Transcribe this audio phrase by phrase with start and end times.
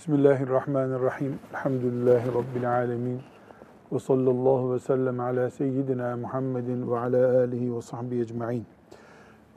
[0.00, 1.38] Bismillahirrahmanirrahim.
[1.50, 3.20] Elhamdülillahi Rabbil alemin.
[3.92, 8.66] Ve sallallahu ve sellem ala seyyidina Muhammedin ve ala alihi ve sahbihi ecma'in.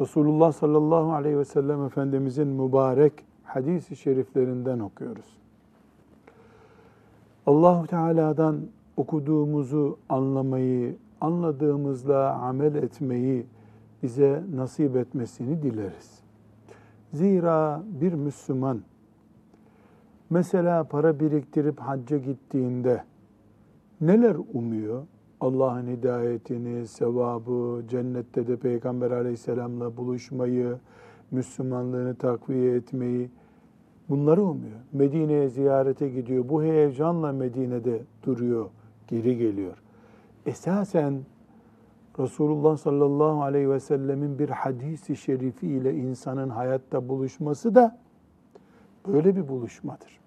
[0.01, 5.37] Resulullah sallallahu aleyhi ve sellem Efendimizin mübarek hadis-i şeriflerinden okuyoruz.
[7.45, 8.61] Allahu Teala'dan
[8.97, 13.45] okuduğumuzu anlamayı, anladığımızla amel etmeyi
[14.03, 16.19] bize nasip etmesini dileriz.
[17.13, 18.81] Zira bir Müslüman
[20.33, 23.03] mesela para biriktirip hacca gittiğinde
[24.01, 25.03] neler umuyor?
[25.41, 30.77] Allah'ın hidayetini, sevabı, cennette de Peygamber aleyhisselamla buluşmayı,
[31.31, 33.29] Müslümanlığını takviye etmeyi
[34.09, 34.79] bunları umuyor.
[34.93, 36.49] Medine'ye ziyarete gidiyor.
[36.49, 38.69] Bu heyecanla Medine'de duruyor,
[39.07, 39.77] geri geliyor.
[40.45, 41.21] Esasen
[42.19, 47.97] Resulullah sallallahu aleyhi ve sellemin bir hadisi şerifi ile insanın hayatta buluşması da
[49.07, 50.22] böyle bir buluşmadır.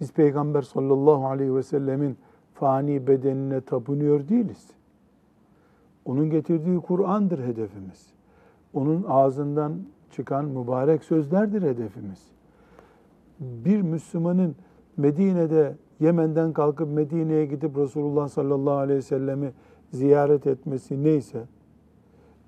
[0.00, 2.16] Biz Peygamber sallallahu aleyhi ve sellemin
[2.54, 4.70] fani bedenine tapınıyor değiliz.
[6.04, 8.06] Onun getirdiği Kur'an'dır hedefimiz.
[8.74, 9.78] Onun ağzından
[10.10, 12.28] çıkan mübarek sözlerdir hedefimiz.
[13.40, 14.56] Bir Müslümanın
[14.96, 19.52] Medine'de Yemen'den kalkıp Medine'ye gidip Resulullah sallallahu aleyhi ve sellemi
[19.92, 21.42] ziyaret etmesi neyse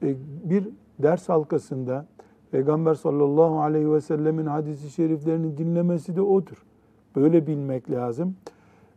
[0.03, 0.69] e, bir
[0.99, 2.07] ders halkasında
[2.51, 6.65] Peygamber sallallahu aleyhi ve sellemin hadisi şeriflerini dinlemesi de odur.
[7.19, 8.37] Böyle bilmek lazım.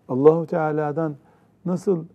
[0.09, 1.15] Allahu Teala'dan
[1.65, 2.05] nasıl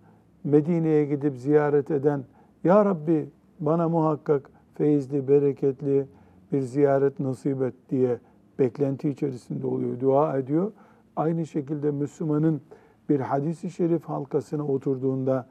[0.45, 2.25] Medine'ye gidip ziyaret eden
[2.65, 3.29] Ya Rabbi
[3.61, 6.07] bana muhakkak feyizli, bereketli
[6.53, 8.19] bir ziyaret nasip et diye
[8.59, 10.73] beklenti içerisinde oluyor, dua ediyor.
[11.17, 12.61] Aynı şekilde Müslümanın
[13.09, 15.47] bir hadisi şerif halkasına oturduğunda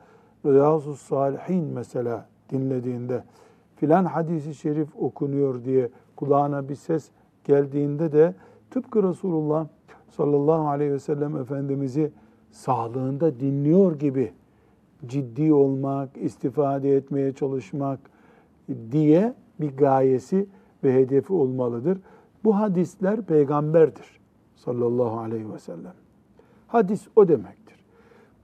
[0.46, 3.24] Riyazu Salihin mesela dinlediğinde
[3.76, 7.10] filan hadisi şerif okunuyor diye kulağına bir ses
[7.44, 8.34] geldiğinde de
[8.72, 9.68] tıpkı Resulullah
[10.18, 12.12] sallallahu aleyhi ve sellem Efendimiz'i
[12.52, 14.34] sağlığında dinliyor gibi
[15.06, 18.00] ciddi olmak, istifade etmeye çalışmak
[18.92, 20.48] diye bir gayesi
[20.84, 21.98] ve hedefi olmalıdır.
[22.44, 24.20] Bu hadisler peygamberdir
[24.56, 25.94] sallallahu aleyhi ve sellem.
[26.68, 27.80] Hadis o demektir.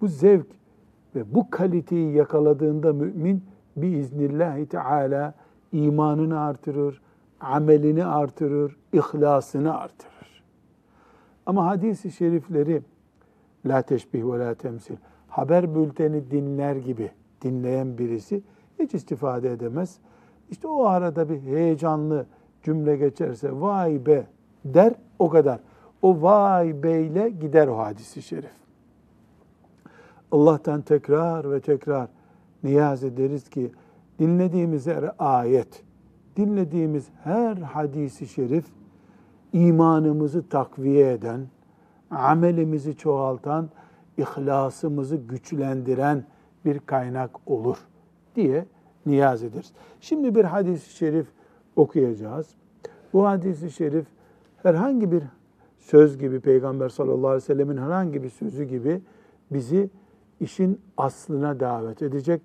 [0.02, 0.48] Bu zevk
[1.16, 3.44] ve bu kaliteyi yakaladığında mümin
[3.76, 5.34] biiznillahü teala
[5.72, 7.02] imanını artırır,
[7.40, 10.11] amelini artırır, ihlasını artırır.
[11.52, 12.82] Ama hadis-i şerifleri
[13.66, 14.96] la teşbih ve la temsil
[15.28, 18.42] haber bülteni dinler gibi dinleyen birisi
[18.80, 20.00] hiç istifade edemez.
[20.50, 22.26] İşte o arada bir heyecanlı
[22.64, 24.28] cümle geçerse vay be
[24.66, 25.60] der o kadar.
[26.02, 28.54] O vay beyle gider o hadisi şerif.
[30.32, 32.08] Allah'tan tekrar ve tekrar
[32.64, 33.72] niyaz ederiz ki
[34.20, 35.84] dinlediğimiz her ayet,
[36.38, 38.66] dinlediğimiz her hadisi şerif
[39.54, 41.48] imanımızı takviye eden,
[42.12, 43.70] amelimizi çoğaltan,
[44.18, 46.26] ihlasımızı güçlendiren
[46.66, 47.78] bir kaynak olur
[48.36, 48.66] diye
[49.06, 49.72] niyaz ederiz.
[50.02, 51.28] Şimdi bir hadis-i şerif
[51.76, 52.56] okuyacağız.
[53.14, 54.06] Bu hadis-i şerif
[54.64, 55.24] herhangi bir
[55.80, 59.02] söz gibi Peygamber sallallahu aleyhi ve sellemin herhangi bir sözü gibi
[59.52, 59.90] bizi
[60.40, 62.42] işin aslına davet edecek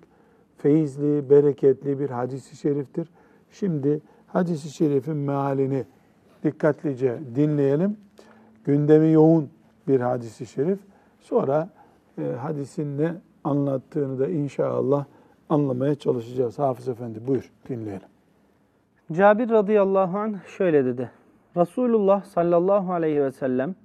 [0.57, 3.09] feyizli, bereketli bir hadis-i şeriftir.
[3.51, 5.85] Şimdi hadis-i şerifin mealini
[6.47, 7.97] dikkatlice dinleyelim.
[8.65, 9.49] Gündemi yoğun
[9.87, 10.79] bir hadis-i şerif.
[11.19, 11.69] Sonra
[12.17, 13.13] e, hadisin ne
[13.43, 15.05] anlattığını da inşallah
[15.49, 16.59] anlamaya çalışacağız.
[16.59, 18.07] Hafız Efendi buyur dinleyelim.
[19.11, 21.11] Cabir radıyallahu anh şöyle dedi.
[21.57, 23.75] Resulullah sallallahu aleyhi ve sellem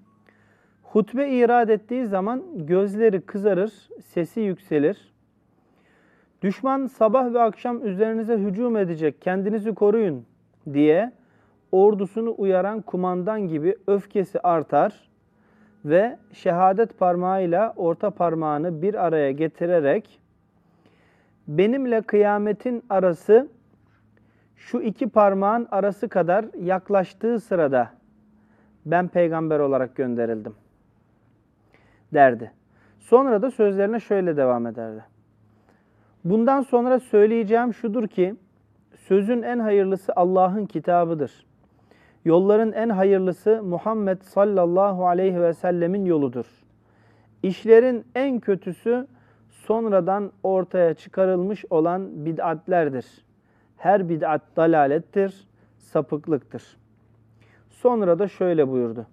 [0.82, 3.72] hutbe irad ettiği zaman gözleri kızarır,
[4.04, 5.12] sesi yükselir.
[6.42, 10.24] Düşman sabah ve akşam üzerinize hücum edecek, kendinizi koruyun
[10.72, 11.12] diye
[11.72, 15.08] ordusunu uyaran kumandan gibi öfkesi artar
[15.84, 20.20] ve şehadet parmağıyla orta parmağını bir araya getirerek
[21.48, 23.48] benimle kıyametin arası
[24.56, 27.90] şu iki parmağın arası kadar yaklaştığı sırada
[28.86, 30.54] ben peygamber olarak gönderildim
[32.14, 32.52] derdi.
[32.98, 35.04] Sonra da sözlerine şöyle devam ederdi.
[36.24, 38.34] Bundan sonra söyleyeceğim şudur ki
[38.96, 41.46] sözün en hayırlısı Allah'ın kitabıdır.
[42.24, 46.46] Yolların en hayırlısı Muhammed sallallahu aleyhi ve sellemin yoludur.
[47.42, 49.06] İşlerin en kötüsü
[49.50, 53.06] sonradan ortaya çıkarılmış olan bid'atlerdir.
[53.76, 55.48] Her bid'at dalalettir,
[55.78, 56.76] sapıklıktır.
[57.70, 59.06] Sonra da şöyle buyurdu.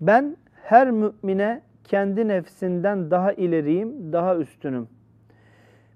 [0.00, 4.88] Ben her mümine kendi nefsinden daha ileriyim, daha üstünüm.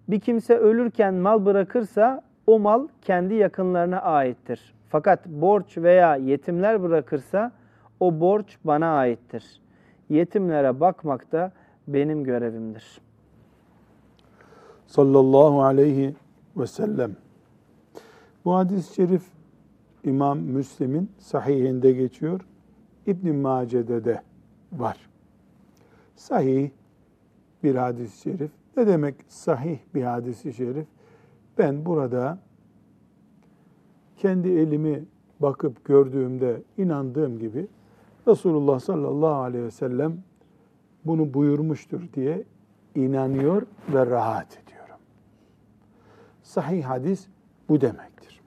[0.09, 4.75] Bir kimse ölürken mal bırakırsa o mal kendi yakınlarına aittir.
[4.91, 7.53] Fakat borç veya yetimler bırakırsa
[8.01, 9.61] O borç bana aittir.
[10.09, 11.53] Yetimlere bakmak da
[11.89, 13.01] benim görevimdir.
[14.87, 16.15] Sallallahu aleyhi
[16.57, 17.17] ve sellem.
[18.45, 19.23] Bu hadis-i şerif
[20.05, 22.41] İmam Müslim'in sahihinde geçiyor.
[23.07, 24.23] İbn Mace'de de
[24.73, 24.97] var.
[26.17, 26.71] Sahih
[27.63, 28.51] bir hadis-i şerif.
[28.77, 30.87] Ne demek sahih bir hadis-i şerif?
[31.59, 32.39] Ben burada
[34.21, 35.05] kendi elimi
[35.41, 37.67] bakıp gördüğümde inandığım gibi
[38.29, 40.23] Resulullah sallallahu aleyhi ve sellem
[41.05, 42.45] bunu buyurmuştur diye
[42.95, 43.63] inanıyor
[43.93, 44.97] ve rahat ediyorum.
[46.43, 47.27] Sahih hadis
[47.69, 48.41] bu demektir.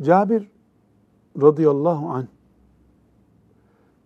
[0.00, 0.50] Cabir
[1.42, 2.26] radıyallahu anh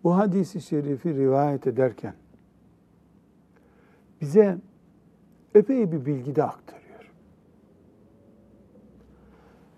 [0.05, 2.15] bu hadisi şerifi rivayet ederken
[4.21, 4.59] bize
[5.55, 6.82] epey bir bilgi de aktarıyor.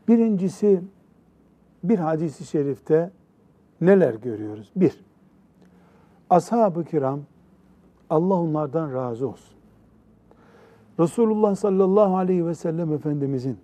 [0.08, 0.82] Birincisi
[1.84, 3.10] bir hadisi şerifte
[3.80, 4.70] neler görüyoruz?
[4.76, 5.04] Bir,
[6.30, 7.20] ashab-ı kiram
[8.10, 9.54] Allah onlardan razı olsun.
[11.00, 13.58] Resulullah sallallahu aleyhi ve sellem Efendimizin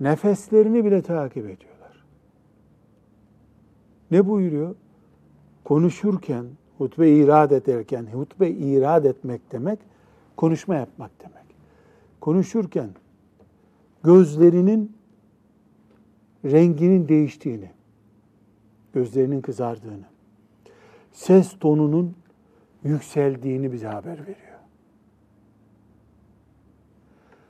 [0.00, 2.04] nefeslerini bile takip ediyorlar.
[4.10, 4.74] Ne buyuruyor?
[5.64, 6.46] Konuşurken,
[6.78, 9.78] hutbe irad ederken, hutbe irad etmek demek,
[10.36, 11.46] konuşma yapmak demek.
[12.20, 12.90] Konuşurken
[14.04, 14.96] gözlerinin
[16.44, 17.70] renginin değiştiğini,
[18.92, 20.04] gözlerinin kızardığını,
[21.12, 22.16] ses tonunun
[22.84, 24.56] yükseldiğini bize haber veriyor.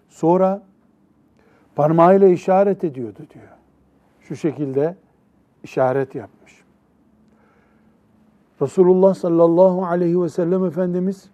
[0.08, 0.62] Sonra
[1.75, 3.48] parmağıyla işaret ediyordu diyor.
[4.20, 4.96] Şu şekilde
[5.62, 6.64] işaret yapmış.
[8.62, 11.31] Resulullah sallallahu aleyhi ve sellem Efendimiz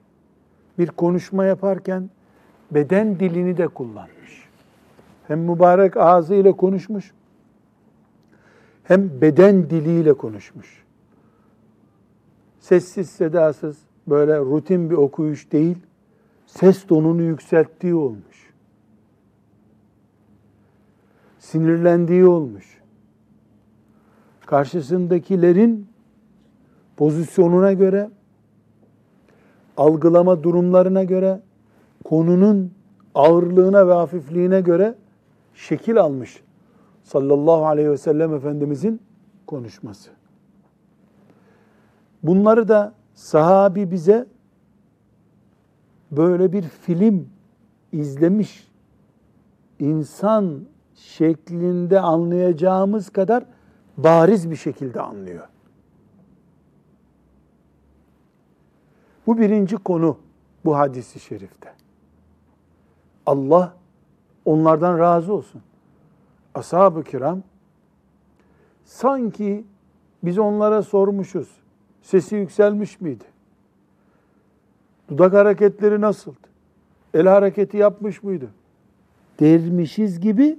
[0.79, 2.11] bir konuşma yaparken
[2.71, 4.42] beden dilini de kullanmış.
[5.33, 7.13] Hem mübarek ağzıyla konuşmuş,
[8.85, 10.85] hem beden diliyle konuşmuş.
[12.61, 15.79] Sessiz sedasız böyle rutin bir okuyuş değil,
[16.47, 18.53] ses tonunu yükselttiği olmuş.
[21.39, 22.81] Sinirlendiği olmuş.
[24.47, 25.89] Karşısındakilerin
[26.97, 28.11] pozisyonuna göre,
[29.77, 31.41] algılama durumlarına göre,
[32.05, 32.73] konunun
[33.15, 34.95] ağırlığına ve hafifliğine göre
[35.55, 36.43] şekil almış
[37.03, 39.01] sallallahu aleyhi ve sellem Efendimizin
[39.47, 40.11] konuşması.
[42.23, 44.27] Bunları da sahabi bize
[46.11, 47.29] böyle bir film
[47.93, 48.69] izlemiş
[49.79, 50.61] insan
[50.95, 53.45] şeklinde anlayacağımız kadar
[53.97, 55.49] bariz bir şekilde anlıyor.
[59.27, 60.19] Bu birinci konu
[60.65, 61.73] bu hadisi şerifte.
[63.27, 63.75] Allah
[64.45, 65.63] onlardan razı olsun.
[66.55, 67.43] Ashab-ı kiram
[68.85, 69.65] sanki
[70.23, 71.49] biz onlara sormuşuz.
[72.03, 73.25] Sesi yükselmiş miydi?
[75.09, 76.37] Dudak hareketleri nasıldı?
[77.15, 78.49] El hareketi yapmış mıydı?
[79.41, 80.59] Dermişiz gibi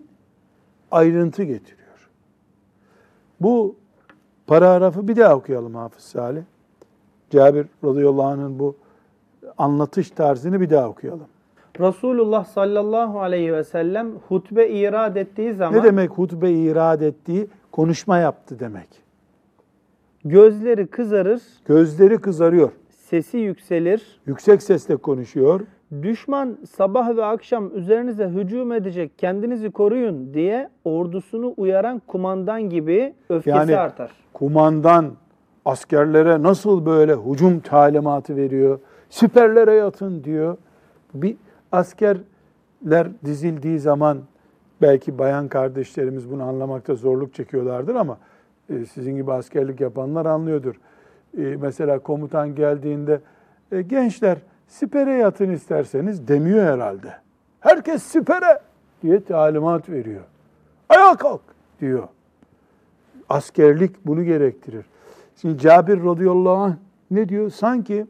[0.92, 2.10] ayrıntı getiriyor.
[3.40, 3.76] Bu
[4.48, 6.44] paragrafı bir daha okuyalım Hafız Salih.
[7.30, 8.76] Cabir radıyallahu anh'ın bu
[9.58, 11.28] anlatış tarzını bir daha okuyalım.
[11.80, 17.48] Resulullah sallallahu aleyhi ve sellem hutbe irad ettiği zaman Ne demek hutbe irad ettiği?
[17.72, 18.88] Konuşma yaptı demek.
[20.26, 22.70] gözleri kızarır, Gözleri kızarıyor.
[22.90, 24.20] sesi yükselir.
[24.26, 25.62] Yüksek sesle konuşuyor.
[26.02, 33.58] Düşman sabah ve akşam üzerinize hücum edecek, kendinizi koruyun diye ordusunu uyaran kumandan gibi öfkesi
[33.58, 34.12] Yani- artar.
[34.34, 35.12] Kumandan
[35.66, 38.80] askerlere nasıl böyle hücum talimatı veriyor?
[39.10, 40.58] Siperlere yatın diyor.
[41.14, 41.36] Bir
[41.74, 44.22] askerler dizildiği zaman
[44.82, 48.18] belki bayan kardeşlerimiz bunu anlamakta zorluk çekiyorlardır ama
[48.70, 50.76] e, sizin gibi askerlik yapanlar anlıyordur.
[51.38, 53.22] E, mesela komutan geldiğinde
[53.72, 54.38] e, gençler
[54.68, 57.14] sipere yatın isterseniz demiyor herhalde.
[57.60, 58.60] Herkes sipere
[59.02, 60.24] diye talimat veriyor.
[60.90, 61.42] Ayağa kalk
[61.82, 62.08] diyor.
[63.30, 64.86] Askerlik bunu gerektirir.
[65.42, 66.76] Şimdi Cabir radıyallahu anh
[67.12, 67.50] ne diyor?
[67.50, 68.06] Sanki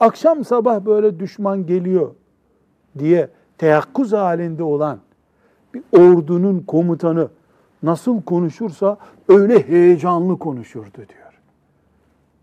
[0.00, 2.10] akşam sabah böyle düşman geliyor
[2.98, 3.28] diye
[3.58, 4.98] teyakkuz halinde olan
[5.74, 7.28] bir ordunun komutanı
[7.82, 11.40] nasıl konuşursa öyle heyecanlı konuşurdu diyor.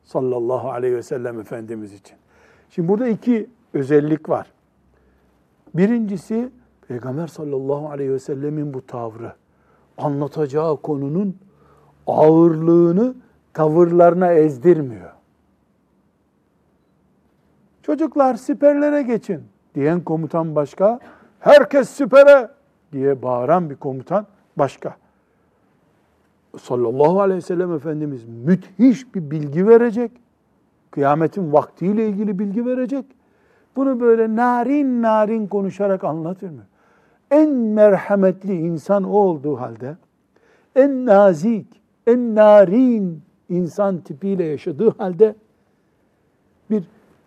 [0.04, 2.18] Sallallahu aleyhi ve sellem Efendimiz için.
[2.70, 4.48] Şimdi burada iki özellik var.
[5.74, 6.50] Birincisi
[6.88, 9.34] Peygamber sallallahu aleyhi ve sellemin bu tavrı.
[9.98, 11.38] Anlatacağı konunun
[12.08, 13.16] ağırlığını
[13.54, 15.12] tavırlarına ezdirmiyor.
[17.84, 19.44] Çocuklar siperlere geçin
[19.78, 21.00] diyen komutan başka,
[21.40, 22.50] herkes sipere
[22.92, 24.26] diye bağıran bir komutan
[24.58, 24.96] başka.
[26.60, 30.12] sallallahu aleyhi ve sellem Efendimiz müthiş bir bilgi verecek.
[30.92, 33.06] Kıyametin vaktiyle ilgili bilgi verecek.
[33.76, 36.66] Bunu böyle narin narin konuşarak anlatır mı?
[37.32, 39.98] En merhametli insan o olduğu halde,
[40.76, 45.36] en nazik, en narin insan tipiyle yaşadığı halde
[46.70, 46.84] bir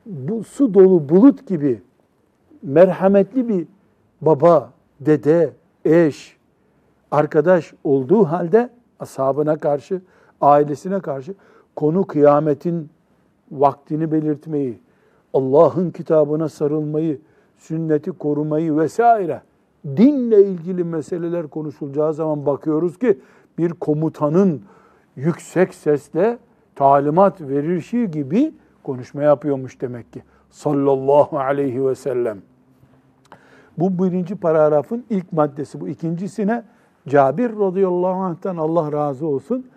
[0.07, 1.83] bu su dolu bulut gibi
[2.63, 3.67] merhametli bir
[4.21, 5.53] baba, dede,
[5.85, 6.37] eş,
[7.11, 10.03] arkadaş olduğu halde ashabına karşı,
[10.41, 11.35] ailesine karşı
[11.77, 12.91] konu kıyametin
[13.53, 14.81] vaktini belirtmeyi,
[15.35, 17.21] Allah'ın kitabına sarılmayı,
[17.59, 19.43] sünneti korumayı vesaire
[19.85, 23.19] dinle ilgili meseleler konuşulacağı zaman bakıyoruz ki
[23.59, 24.63] bir komutanın
[25.17, 26.39] yüksek sesle
[26.75, 30.23] talimat verir gibi konuşma yapıyormuş demek ki.
[30.51, 32.39] Sallallahu aleyhi ve sellem.
[33.81, 35.81] Bu birinci paragrafın ilk maddesi.
[35.81, 36.65] Bu ikincisine
[37.09, 39.71] Cabir radıyallahu anh'tan Allah razı olsun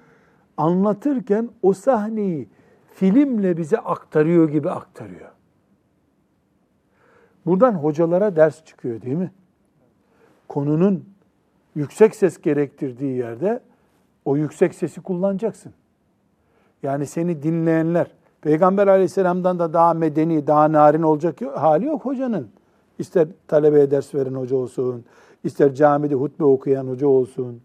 [0.57, 2.49] anlatırken o sahneyi
[2.93, 5.31] filmle bize aktarıyor gibi aktarıyor.
[7.45, 9.31] Buradan hocalara ders çıkıyor değil mi?
[10.47, 11.05] Konunun
[11.75, 13.59] yüksek ses gerektirdiği yerde
[14.25, 15.73] o yüksek sesi kullanacaksın.
[16.83, 18.07] Yani seni dinleyenler,
[18.41, 22.49] Peygamber aleyhisselamdan da daha medeni, daha narin olacak hali yok hocanın.
[23.03, 25.03] İster talebeye ders veren hoca olsun,
[25.43, 27.61] ister camide hutbe okuyan hoca olsun.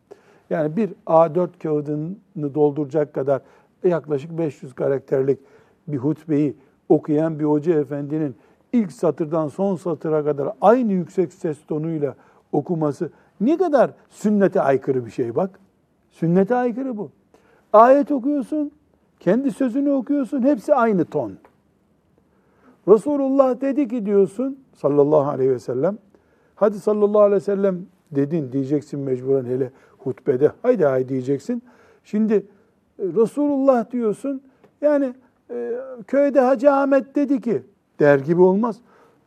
[0.50, 3.40] Yani bir A4 kağıdını dolduracak kadar
[3.85, 5.38] yaklaşık 500 karakterlik
[5.88, 6.54] bir hutbeyi
[6.88, 8.35] okuyan bir hoca efendinin
[8.73, 12.14] ilk satırdan son satıra kadar aynı yüksek ses tonuyla
[12.52, 15.61] okuması ne kadar sünnete aykırı bir şey bak.
[16.11, 17.11] Sünnete aykırı bu.
[17.73, 18.73] Ayet okuyorsun,
[19.21, 21.33] kendi sözünü okuyorsun, hepsi aynı ton.
[22.88, 25.99] Resulullah dedi ki diyorsun sallallahu aleyhi ve sellem,
[26.54, 31.62] hadi sallallahu aleyhi ve sellem dedin diyeceksin mecburen hele hutbede, haydi haydi diyeceksin.
[32.04, 32.42] Şimdi e,
[32.99, 34.42] Resulullah diyorsun,
[34.80, 35.14] yani
[35.50, 35.73] e,
[36.06, 37.62] köyde Hacı Ahmet dedi ki,
[38.00, 38.76] der gibi olmaz.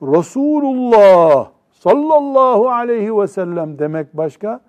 [0.01, 4.62] Resulullah sallallahu aleyhi ve sellem demek başka.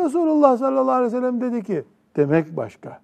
[0.00, 1.84] Resulullah sallallahu aleyhi ve sellem dedi ki
[2.16, 3.00] demek başka.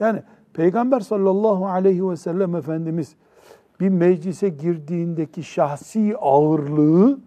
[0.00, 0.22] Yani
[0.54, 3.16] Peygamber sallallahu aleyhi ve sellem Efendimiz
[3.82, 7.18] bir meclise girdiğindeki şahsi ağırlığı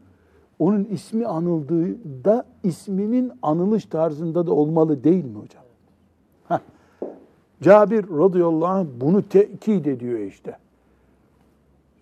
[0.60, 5.64] onun ismi anıldığında isminin anılış tarzında da olmalı değil mi hocam?
[6.48, 6.60] Heh.
[7.62, 10.58] Cabir radıyallahu anh bunu tekit ediyor işte.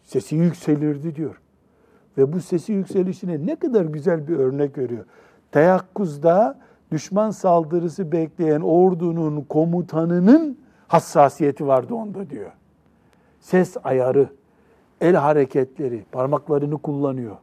[0.04, 1.42] Sesi yükselirdi diyor.
[2.18, 5.06] Ve bu sesi yükselişine ne kadar güzel bir örnek veriyor.
[5.52, 6.60] Teyakkuzda
[6.92, 10.58] düşman saldırısı bekleyen ordunun komutanının
[10.88, 12.52] hassasiyeti vardı onda diyor.
[13.40, 14.30] Ses ayarı,
[15.04, 17.38] el hareketleri, parmaklarını kullanıyor.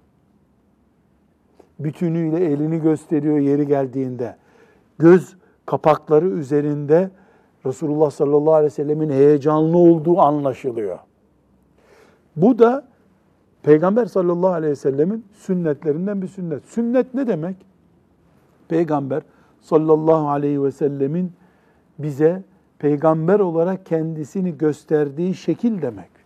[1.81, 4.37] Bütünüyle elini gösteriyor yeri geldiğinde.
[4.99, 5.37] Göz
[5.67, 7.11] kapakları üzerinde
[7.67, 10.99] Resulullah sallallahu aleyhi ve sellemin heyecanlı olduğu anlaşılıyor.
[12.37, 12.85] Bu da
[13.63, 16.65] Peygamber sallallahu aleyhi ve sellemin sünnetlerinden bir sünnet.
[16.65, 17.57] Sünnet ne demek?
[18.69, 19.23] Peygamber
[19.61, 21.33] sallallahu aleyhi ve sellemin
[21.99, 22.43] bize
[22.79, 26.20] peygamber olarak kendisini gösterdiği şekil demek.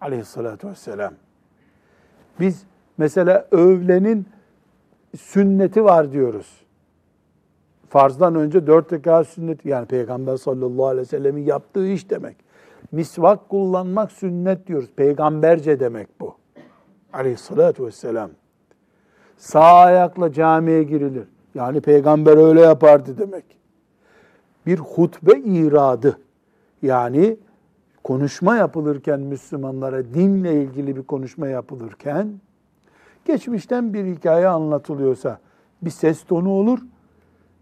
[0.00, 1.14] Aleyhissalatü vesselam.
[2.40, 2.64] Biz
[2.98, 4.26] mesela övlenin
[5.16, 6.60] sünneti var diyoruz.
[7.88, 12.36] Farzdan önce dört rekat sünneti yani Peygamber sallallahu aleyhi ve sellemin yaptığı iş demek.
[12.92, 14.90] Misvak kullanmak sünnet diyoruz.
[14.96, 16.34] Peygamberce demek bu.
[17.12, 18.30] Aleyhissalatü vesselam.
[19.36, 21.28] Sağ ayakla camiye girilir.
[21.54, 23.44] Yani peygamber öyle yapardı demek.
[24.66, 26.18] Bir hutbe iradı.
[26.82, 27.36] Yani
[28.08, 32.32] konuşma yapılırken Müslümanlara dinle ilgili bir konuşma yapılırken
[33.24, 35.38] geçmişten bir hikaye anlatılıyorsa
[35.82, 36.78] bir ses tonu olur.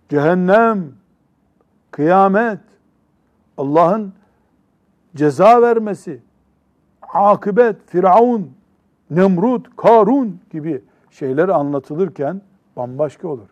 [0.08, 0.92] Cehennem,
[1.90, 2.58] kıyamet,
[3.58, 4.12] Allah'ın
[5.16, 6.20] ceza vermesi,
[7.02, 8.50] akıbet, Firavun,
[9.10, 12.40] Nemrut, Karun gibi şeyler anlatılırken
[12.76, 13.48] bambaşka olur.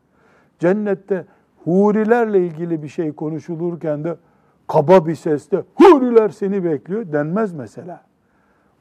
[0.58, 1.26] Cennette
[1.64, 4.16] hurilerle ilgili bir şey konuşulurken de
[4.68, 8.04] kaba bir sesle huriler seni bekliyor denmez mesela.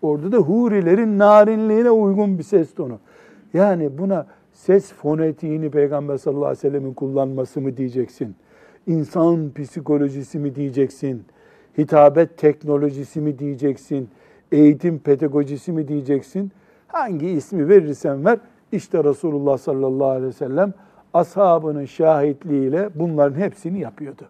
[0.01, 2.99] Orada da hurilerin narinliğine uygun bir ses tonu.
[3.53, 8.35] Yani buna ses fonetiğini Peygamber sallallahu aleyhi ve sellemin kullanması mı diyeceksin?
[8.87, 11.25] İnsan psikolojisi mi diyeceksin?
[11.77, 14.09] Hitabet teknolojisi mi diyeceksin?
[14.51, 16.51] Eğitim pedagojisi mi diyeceksin?
[16.87, 18.39] Hangi ismi verirsen ver.
[18.71, 20.73] İşte Resulullah sallallahu aleyhi ve sellem
[21.13, 24.23] ashabının şahitliğiyle bunların hepsini yapıyordu.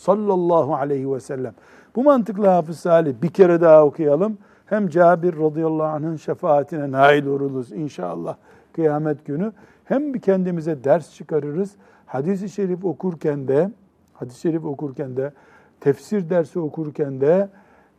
[0.00, 1.54] Sallallahu aleyhi ve sellem.
[1.96, 4.38] Bu mantıkla Hafız Salih bir kere daha okuyalım.
[4.66, 8.36] Hem Cabir radıyallahu anh'ın şefaatine nail oluruz inşallah
[8.72, 9.52] kıyamet günü.
[9.84, 11.70] Hem bir kendimize ders çıkarırız.
[12.06, 13.70] Hadis-i şerif okurken de
[14.12, 15.32] hadis-i şerif okurken de,
[15.80, 17.48] tefsir dersi okurken de,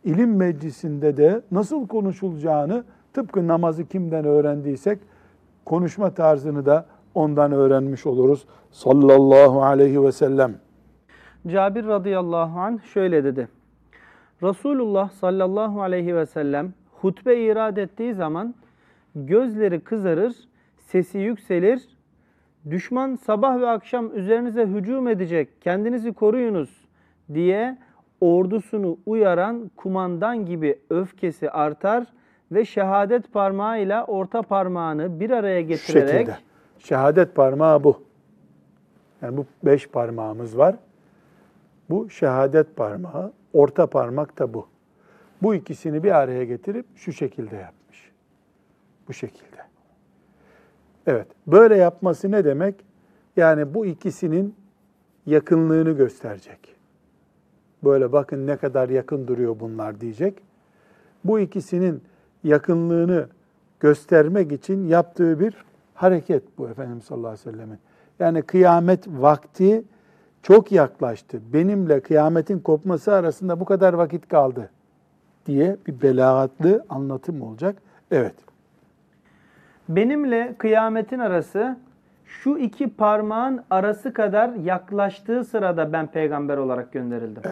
[0.03, 4.99] ilim meclisinde de nasıl konuşulacağını tıpkı namazı kimden öğrendiysek
[5.65, 8.45] konuşma tarzını da ondan öğrenmiş oluruz.
[8.71, 10.55] Sallallahu aleyhi ve sellem.
[11.47, 13.47] Cabir radıyallahu anh şöyle dedi.
[14.43, 18.55] Resulullah sallallahu aleyhi ve sellem hutbe irad ettiği zaman
[19.15, 20.35] gözleri kızarır,
[20.77, 21.87] sesi yükselir.
[22.69, 26.87] Düşman sabah ve akşam üzerinize hücum edecek, kendinizi koruyunuz
[27.33, 27.77] diye
[28.21, 32.05] ordusunu uyaran kumandan gibi öfkesi artar
[32.51, 36.37] ve şehadet parmağıyla orta parmağını bir araya Şu getirerek şekilde.
[36.79, 38.03] Şehadet parmağı bu.
[39.21, 40.75] Yani bu beş parmağımız var.
[41.91, 44.67] Bu şehadet parmağı, orta parmak da bu.
[45.41, 48.11] Bu ikisini bir araya getirip şu şekilde yapmış.
[49.07, 49.57] Bu şekilde.
[51.07, 52.75] Evet, böyle yapması ne demek?
[53.37, 54.55] Yani bu ikisinin
[55.25, 56.75] yakınlığını gösterecek.
[57.83, 60.43] Böyle bakın ne kadar yakın duruyor bunlar diyecek.
[61.23, 62.03] Bu ikisinin
[62.43, 63.27] yakınlığını
[63.79, 67.79] göstermek için yaptığı bir hareket bu Efendimiz sallallahu aleyhi ve sellemin.
[68.19, 69.83] Yani kıyamet vakti
[70.43, 71.39] çok yaklaştı.
[71.53, 74.69] Benimle kıyametin kopması arasında bu kadar vakit kaldı
[75.45, 77.75] diye bir belagatlı anlatım olacak.
[78.11, 78.35] Evet.
[79.89, 81.77] Benimle kıyametin arası
[82.25, 87.43] şu iki parmağın arası kadar yaklaştığı sırada ben peygamber olarak gönderildim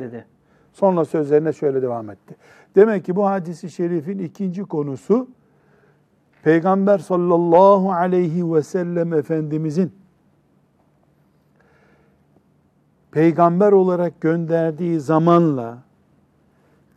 [0.00, 0.24] dedi.
[0.72, 2.36] Sonra sözlerine şöyle devam etti.
[2.76, 5.28] Demek ki bu hadisi şerifin ikinci konusu
[6.42, 9.92] Peygamber sallallahu aleyhi ve sellem Efendimizin
[13.14, 15.78] peygamber olarak gönderdiği zamanla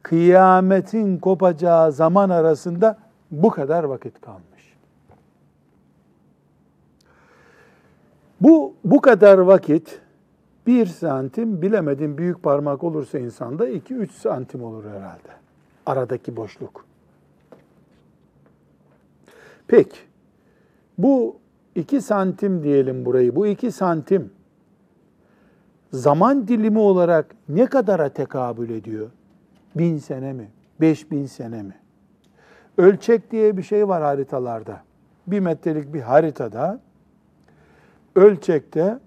[0.03, 2.97] kıyametin kopacağı zaman arasında
[3.31, 4.75] bu kadar vakit kalmış.
[8.41, 10.01] Bu bu kadar vakit
[10.67, 15.31] bir santim bilemedim büyük parmak olursa insanda 2-3 santim olur herhalde.
[15.85, 16.85] Aradaki boşluk.
[19.67, 19.99] Peki
[20.97, 21.35] bu
[21.75, 23.35] 2 santim diyelim burayı.
[23.35, 24.36] Bu 2 santim
[25.93, 29.09] zaman dilimi olarak ne kadara tekabül ediyor?
[29.75, 30.49] Bin sene mi?
[30.81, 31.75] Beş bin sene mi?
[32.77, 34.81] Ölçek diye bir şey var haritalarda.
[35.27, 36.79] Bir metrelik bir haritada
[38.15, 38.99] ölçekte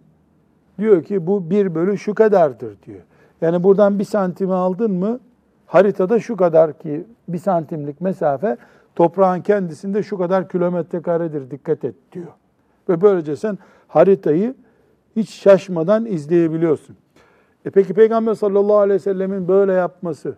[0.78, 3.00] diyor ki bu bir bölü şu kadardır diyor.
[3.40, 5.20] Yani buradan bir santimi aldın mı
[5.66, 8.56] haritada şu kadar ki bir santimlik mesafe
[8.96, 12.32] toprağın kendisinde şu kadar kilometre karedir dikkat et diyor.
[12.88, 14.54] Ve böylece sen haritayı
[15.20, 16.96] hiç şaşmadan izleyebiliyorsun.
[17.64, 20.36] E peki Peygamber sallallahu aleyhi ve sellemin böyle yapması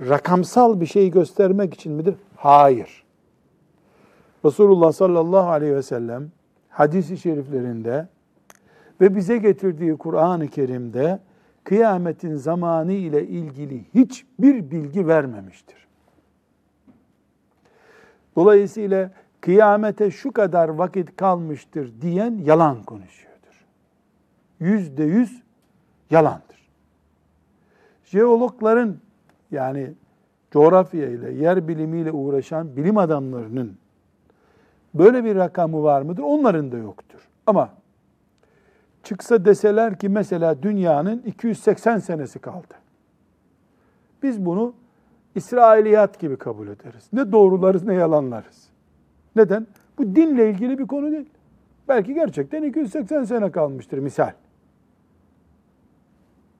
[0.00, 2.14] rakamsal bir şey göstermek için midir?
[2.36, 3.04] Hayır.
[4.44, 6.30] Resulullah sallallahu aleyhi ve sellem
[6.68, 8.08] hadis-i şeriflerinde
[9.00, 11.18] ve bize getirdiği Kur'an-ı Kerim'de
[11.64, 15.88] kıyametin zamanı ile ilgili hiçbir bilgi vermemiştir.
[18.36, 23.27] Dolayısıyla kıyamete şu kadar vakit kalmıştır diyen yalan konuşuyordur.
[24.60, 25.42] Yüzde yüz
[26.10, 26.68] yalandır.
[28.04, 28.96] Jeologların
[29.50, 29.92] yani
[30.50, 33.76] coğrafya ile, yer bilimiyle uğraşan bilim adamlarının
[34.94, 36.22] böyle bir rakamı var mıdır?
[36.22, 37.28] Onların da yoktur.
[37.46, 37.70] Ama
[39.02, 42.74] çıksa deseler ki mesela dünyanın 280 senesi kaldı.
[44.22, 44.74] Biz bunu
[45.34, 47.08] İsrailiyat gibi kabul ederiz.
[47.12, 48.68] Ne doğrularız ne yalanlarız.
[49.36, 49.66] Neden?
[49.98, 51.30] Bu dinle ilgili bir konu değil.
[51.88, 54.32] Belki gerçekten 280 sene kalmıştır misal.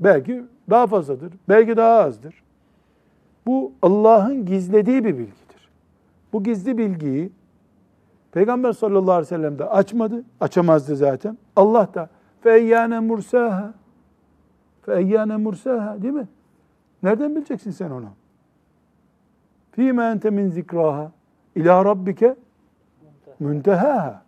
[0.00, 2.42] Belki daha fazladır, belki daha azdır.
[3.46, 5.68] Bu Allah'ın gizlediği bir bilgidir.
[6.32, 7.32] Bu gizli bilgiyi
[8.32, 11.38] Peygamber sallallahu aleyhi ve sellem de açmadı, açamazdı zaten.
[11.56, 12.08] Allah da
[12.40, 13.74] feyyâne mursaha
[14.82, 16.28] feyyâne mursaha değil mi?
[17.02, 18.08] Nereden bileceksin sen onu?
[19.72, 21.12] Fîme ente min zikraha
[21.56, 22.36] ila rabbike
[23.40, 24.22] müntehaha.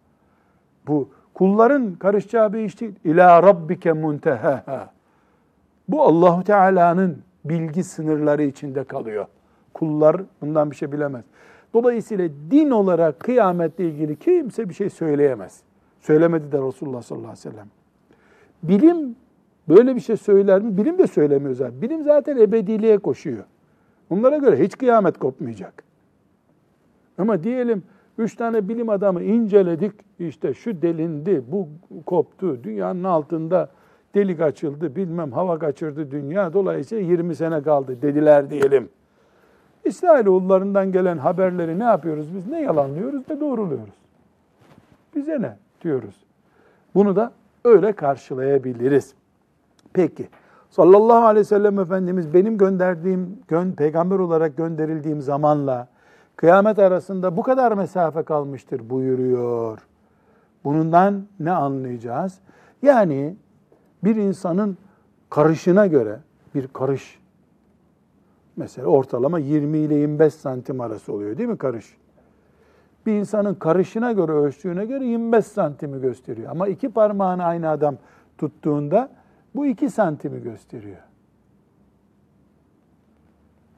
[0.87, 2.95] Bu kulların karışacağı bir iş değil.
[3.05, 4.91] İla rabbike muntehaha.
[5.91, 9.27] Bu Allahu Teala'nın bilgi sınırları içinde kalıyor.
[9.75, 11.25] Kullar bundan bir şey bilemez.
[11.75, 15.61] Dolayısıyla din olarak kıyametle ilgili kimse bir şey söyleyemez.
[16.01, 17.67] Söylemedi de Resulullah sallallahu aleyhi ve sellem.
[18.63, 19.17] Bilim
[19.69, 20.77] böyle bir şey söyler mi?
[20.77, 21.83] Bilim de söylemiyor zaten.
[21.83, 23.45] Bilim zaten ebediliğe koşuyor.
[24.11, 25.83] Onlara göre hiç kıyamet kopmayacak.
[27.19, 27.83] Ama diyelim
[28.19, 29.93] üç tane bilim adamı inceledik.
[30.19, 31.69] İşte şu delindi, bu
[32.07, 33.69] koptu, dünyanın altında
[34.15, 36.53] delik açıldı, bilmem hava kaçırdı dünya.
[36.53, 38.89] Dolayısıyla 20 sene kaldı dediler diyelim.
[39.85, 42.47] İsrailoğullarından gelen haberleri ne yapıyoruz biz?
[42.47, 43.95] Ne yalanlıyoruz ne doğruluyoruz.
[45.17, 46.25] Bize ne diyoruz.
[46.95, 47.33] Bunu da
[47.65, 49.15] öyle karşılayabiliriz.
[49.93, 50.29] Peki.
[50.71, 55.89] Sallallahu aleyhi ve sellem Efendimiz benim gönderdiğim, gön, peygamber olarak gönderildiğim zamanla
[56.37, 59.79] kıyamet arasında bu kadar mesafe kalmıştır buyuruyor.
[60.65, 62.39] Bundan ne anlayacağız?
[62.83, 63.37] Yani
[64.05, 64.77] bir insanın
[65.31, 66.19] karışına göre
[66.55, 67.19] bir karış
[68.57, 71.97] mesela ortalama 20 ile 25 santim arası oluyor değil mi karış?
[73.07, 76.51] Bir insanın karışına göre ölçtüğüne göre 25 santimi gösteriyor.
[76.51, 77.97] Ama iki parmağını aynı adam
[78.39, 79.11] tuttuğunda
[79.55, 80.99] bu 2 santimi gösteriyor.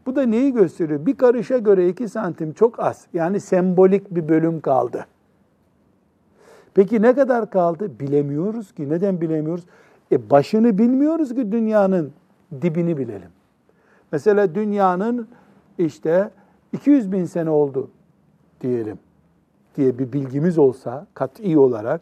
[0.06, 1.06] Bu da neyi gösteriyor?
[1.06, 3.06] Bir karışa göre 2 santim çok az.
[3.12, 5.06] Yani sembolik bir bölüm kaldı.
[6.74, 8.00] Peki ne kadar kaldı?
[8.00, 8.88] Bilemiyoruz ki.
[8.88, 9.64] Neden bilemiyoruz?
[10.12, 12.12] E başını bilmiyoruz ki dünyanın
[12.62, 13.30] dibini bilelim.
[14.12, 15.28] Mesela dünyanın
[15.78, 16.30] işte
[16.72, 17.90] 200 bin sene oldu
[18.60, 18.98] diyelim
[19.76, 22.00] diye bir bilgimiz olsa kat'i olarak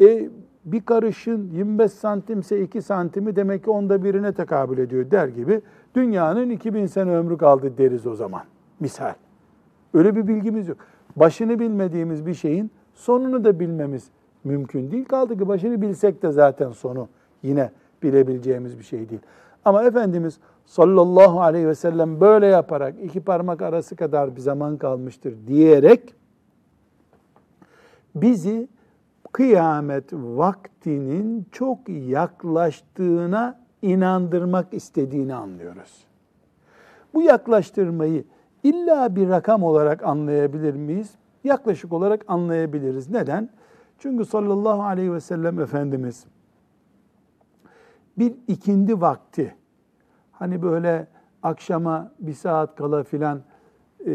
[0.00, 0.30] e,
[0.64, 5.60] bir karışın 25 santimse 2 santimi demek ki onda birine tekabül ediyor der gibi
[5.94, 8.42] dünyanın 2000 sene ömrü kaldı deriz o zaman.
[8.80, 9.14] Misal.
[9.94, 10.78] Öyle bir bilgimiz yok.
[11.16, 14.10] Başını bilmediğimiz bir şeyin sonunu da bilmemiz
[14.44, 15.04] mümkün değil.
[15.04, 17.08] Kaldı ki başını bilsek de zaten sonu
[17.42, 17.70] yine
[18.02, 19.20] bilebileceğimiz bir şey değil.
[19.64, 25.34] Ama Efendimiz sallallahu aleyhi ve sellem böyle yaparak iki parmak arası kadar bir zaman kalmıştır
[25.46, 26.14] diyerek
[28.14, 28.68] bizi
[29.32, 36.04] kıyamet vaktinin çok yaklaştığına inandırmak istediğini anlıyoruz.
[37.14, 38.24] Bu yaklaştırmayı
[38.62, 41.10] illa bir rakam olarak anlayabilir miyiz?
[41.44, 43.10] Yaklaşık olarak anlayabiliriz.
[43.10, 43.48] Neden?
[43.98, 46.26] Çünkü sallallahu aleyhi ve sellem Efendimiz
[48.18, 49.54] bir ikindi vakti
[50.32, 51.06] hani böyle
[51.42, 53.40] akşama bir saat kala filan
[54.06, 54.12] e,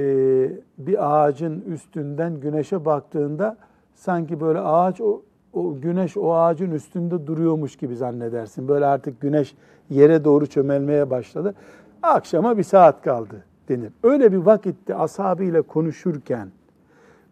[0.77, 3.57] bir ağacın üstünden güneşe baktığında
[3.95, 5.21] sanki böyle ağaç o,
[5.53, 8.67] o güneş o ağacın üstünde duruyormuş gibi zannedersin.
[8.67, 9.55] Böyle artık güneş
[9.89, 11.55] yere doğru çömelmeye başladı.
[12.03, 13.93] Akşama bir saat kaldı denir.
[14.03, 16.51] Öyle bir vakitte ashabıyla konuşurken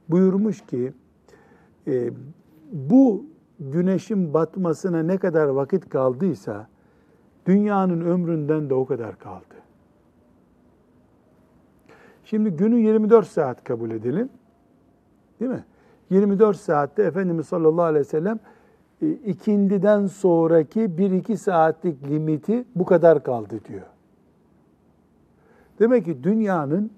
[0.09, 0.93] buyurmuş ki
[1.87, 2.09] e,
[2.71, 3.25] bu
[3.59, 6.67] güneşin batmasına ne kadar vakit kaldıysa
[7.45, 9.55] dünyanın ömründen de o kadar kaldı.
[12.25, 14.29] Şimdi günü 24 saat kabul edelim.
[15.39, 15.63] Değil mi?
[16.09, 18.39] 24 saatte Efendimiz sallallahu aleyhi ve sellem
[19.01, 23.85] e, ikindiden sonraki 1-2 saatlik limiti bu kadar kaldı diyor.
[25.79, 26.91] Demek ki dünyanın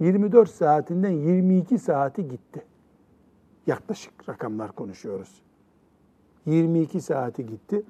[0.00, 2.62] 24 saatinden 22 saati gitti.
[3.66, 5.43] Yaklaşık rakamlar konuşuyoruz.
[6.46, 7.82] 22 saati gitti.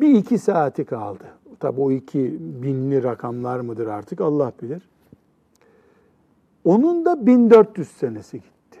[0.00, 1.24] Bir iki saati kaldı.
[1.60, 4.88] Tabi o iki binli rakamlar mıdır artık Allah bilir.
[6.64, 8.78] Onun da 1400 senesi gitti.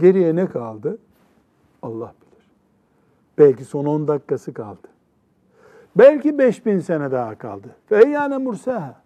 [0.00, 0.98] Geriye ne kaldı?
[1.82, 2.46] Allah bilir.
[3.38, 4.88] Belki son 10 dakikası kaldı.
[5.96, 7.68] Belki 5000 sene daha kaldı.
[7.86, 9.02] Feyyâne mursaha.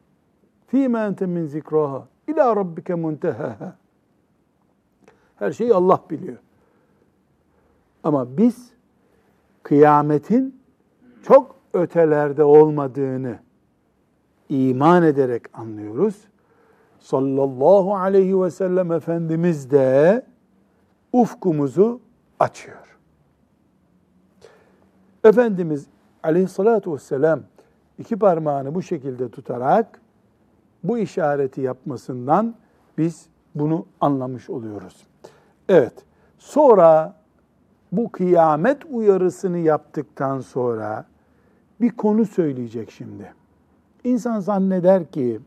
[0.67, 2.09] Fîmâ ente min zikraha.
[2.29, 3.77] İlâ rabbike muntehaha.
[5.37, 6.37] Her şeyi Allah biliyor.
[8.07, 8.71] Ama biz
[9.63, 10.61] kıyametin
[11.23, 13.39] çok ötelerde olmadığını
[14.49, 16.17] iman ederek anlıyoruz.
[17.01, 20.23] Sallallahu aleyhi ve sellem Efendimiz de
[21.13, 22.01] ufkumuzu
[22.41, 22.99] açıyor.
[25.25, 25.87] Efendimiz
[26.23, 27.41] aleyhissalatu vesselam
[27.99, 30.01] iki parmağını bu şekilde tutarak
[30.85, 32.55] bu işareti yapmasından
[32.99, 35.07] biz bunu anlamış oluyoruz.
[35.69, 35.95] Evet,
[36.39, 37.17] sonra
[37.93, 41.07] bu kıyamet uyarısını yaptıktan sonra
[41.81, 43.33] bir konu söyleyecek şimdi.
[44.05, 45.41] İnsan zanneder ki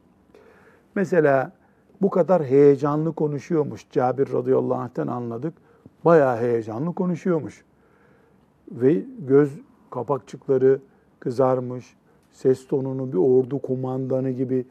[0.95, 1.51] mesela
[2.01, 3.85] bu kadar heyecanlı konuşuyormuş.
[3.91, 5.53] Cabir radıyallahu anh'ten anladık.
[6.05, 7.63] Bayağı heyecanlı konuşuyormuş.
[8.71, 9.59] Ve göz
[9.91, 10.79] kapakçıkları
[11.19, 11.95] kızarmış.
[12.31, 14.65] Ses tonunu bir ordu kumandanı gibi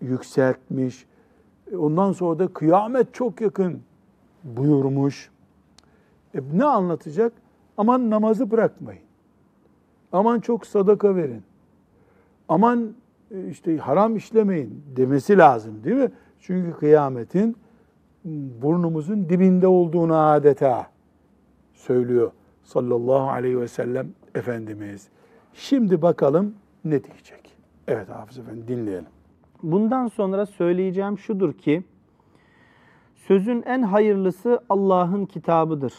[0.00, 1.06] yükseltmiş.
[1.78, 3.82] Ondan sonra da kıyamet çok yakın
[4.44, 5.30] buyurmuş.
[6.34, 7.32] E, ne anlatacak?
[7.76, 9.02] Aman namazı bırakmayın.
[10.12, 11.42] Aman çok sadaka verin.
[12.48, 12.94] Aman
[13.30, 16.10] e, işte haram işlemeyin demesi lazım değil mi?
[16.40, 17.56] Çünkü kıyametin
[18.62, 20.86] burnumuzun dibinde olduğunu adeta
[21.74, 25.08] söylüyor sallallahu aleyhi ve sellem Efendimiz.
[25.54, 27.56] Şimdi bakalım ne diyecek?
[27.88, 29.06] Evet Hafız Efendi dinleyelim.
[29.62, 31.84] Bundan sonra söyleyeceğim şudur ki,
[33.14, 35.94] sözün en hayırlısı Allah'ın kitabıdır.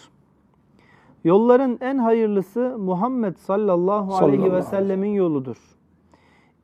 [1.26, 4.70] Yolların en hayırlısı Muhammed sallallahu, Sallallahu aleyhi ve aleyhi.
[4.70, 5.58] sellemin yoludur.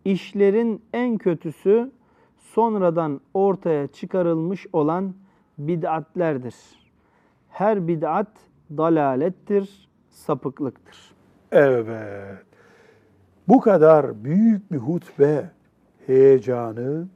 [0.06, 1.92] İşlerin en kötüsü
[2.38, 5.14] sonradan ortaya çıkarılmış olan
[5.58, 6.56] bid'atlerdir.
[7.50, 8.28] Her bid'at
[8.78, 11.14] dalalettir, sapıklıktır.
[11.52, 12.46] Evet.
[13.48, 15.50] Bu kadar büyük bir hutbe
[16.08, 17.08] heyecanı,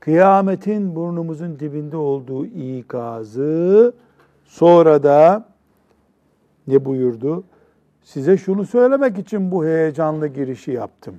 [0.00, 3.94] kıyametin burnumuzun dibinde olduğu ikazı,
[4.44, 5.48] sonra da
[6.68, 7.44] ne buyurdu?
[8.02, 11.16] Size şunu söylemek için bu heyecanlı girişi yaptım.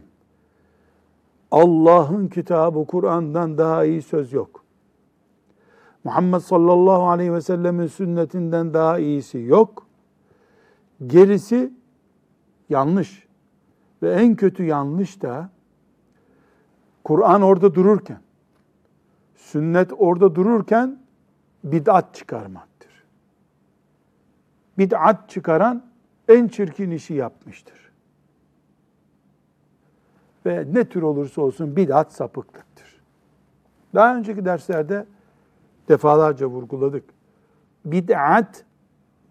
[1.51, 4.63] Allah'ın kitabı Kur'an'dan daha iyi söz yok.
[6.03, 9.87] Muhammed sallallahu aleyhi ve sellemin sünnetinden daha iyisi yok.
[11.07, 11.73] Gerisi
[12.69, 13.27] yanlış.
[14.03, 15.49] Ve en kötü yanlış da
[17.03, 18.21] Kur'an orada dururken,
[19.35, 20.99] sünnet orada dururken
[21.63, 22.68] bid'at çıkarmaktır.
[24.79, 25.83] Bid'at çıkaran
[26.27, 27.91] en çirkin işi yapmıştır.
[30.45, 33.01] Ve ne tür olursa olsun bid'at sapıklıktır.
[33.95, 35.05] Daha önceki derslerde
[35.89, 37.03] defalarca vurguladık.
[37.85, 38.65] Bid'at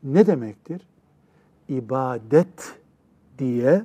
[0.03, 0.89] ne demektir?
[1.69, 2.79] İbadet
[3.39, 3.85] diye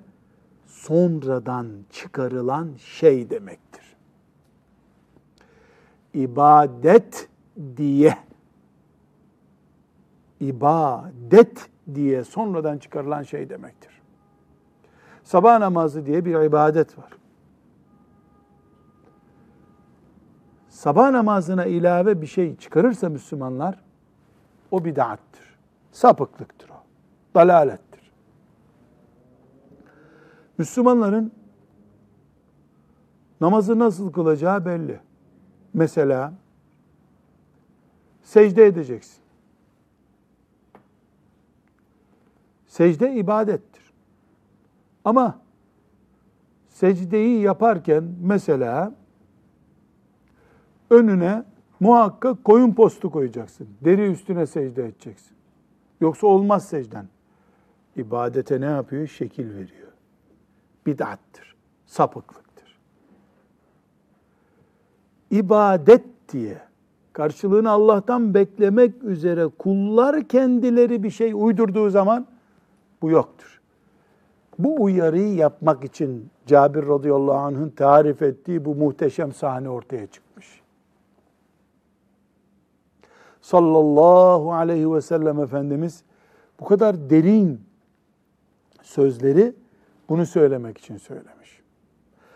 [0.67, 3.95] sonradan çıkarılan şey demektir.
[6.13, 7.29] İbadet
[7.77, 8.17] diye
[10.47, 14.01] ibadet diye sonradan çıkarılan şey demektir.
[15.23, 17.11] Sabah namazı diye bir ibadet var.
[20.69, 23.83] Sabah namazına ilave bir şey çıkarırsa Müslümanlar
[24.71, 25.57] o bid'attır.
[25.91, 26.83] Sapıklıktır o.
[27.35, 28.11] Dalalettir.
[30.57, 31.31] Müslümanların
[33.41, 34.99] namazı nasıl kılacağı belli.
[35.73, 36.33] Mesela
[38.23, 39.22] secde edeceksin.
[42.73, 43.83] Secde ibadettir.
[45.05, 45.39] Ama
[46.69, 48.93] secdeyi yaparken mesela
[50.89, 51.43] önüne
[51.79, 53.67] muhakkak koyun postu koyacaksın.
[53.81, 55.37] Deri üstüne secde edeceksin.
[56.01, 57.07] Yoksa olmaz secden.
[57.95, 59.07] İbadete ne yapıyor?
[59.07, 59.91] Şekil veriyor.
[60.85, 61.55] Bid'attır.
[61.85, 62.79] Sapıklıktır.
[65.31, 66.61] İbadet diye
[67.13, 72.32] karşılığını Allah'tan beklemek üzere kullar kendileri bir şey uydurduğu zaman
[73.03, 73.61] bu yoktur.
[74.59, 80.61] Bu uyarıyı yapmak için Cabir radıyallahu anh'ın tarif ettiği bu muhteşem sahne ortaya çıkmış.
[83.41, 86.03] Sallallahu aleyhi ve sellem Efendimiz
[86.59, 87.61] bu kadar derin
[88.81, 89.53] sözleri
[90.09, 91.61] bunu söylemek için söylemiş.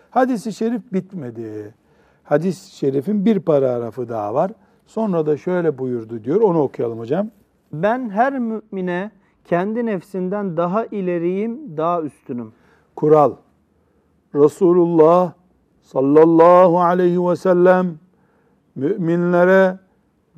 [0.10, 1.76] Hadis-i şerif bitmedi.
[2.24, 4.52] Hadis-i şerifin bir paragrafı daha var.
[4.86, 6.42] Sonra da şöyle buyurdu diyor.
[6.42, 7.30] Onu okuyalım hocam.
[7.74, 9.12] Ben her mümine
[9.48, 12.52] kendi nefsinden daha ileriyim, daha üstünüm.
[12.96, 13.34] Kural.
[14.36, 15.34] Resulullah
[15.82, 18.00] sallallahu aleyhi ve sellem
[18.76, 19.80] müminlere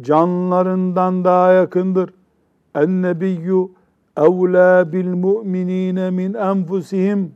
[0.01, 2.13] canlarından daha yakındır.
[2.75, 3.67] En-nebiyyü
[4.17, 7.31] evlâ bil mu'minîne min enfusihim.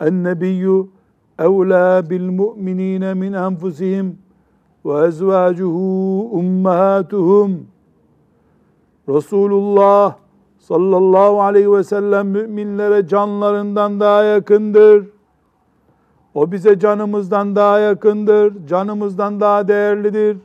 [0.00, 0.86] En-nebiyyü
[1.38, 4.18] evlâ bil mu'minîne min enfusihim
[4.84, 7.66] ve ezvâcuhu ummahatuhum.
[9.08, 10.14] Resulullah
[10.58, 15.06] sallallahu aleyhi ve sellem müminlere canlarından daha yakındır.
[16.34, 20.38] O bize canımızdan daha yakındır, canımızdan daha değerlidir.